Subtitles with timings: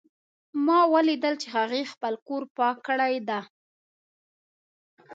[0.65, 3.39] ما ولیدل چې هغې خپل کور پاک کړی ده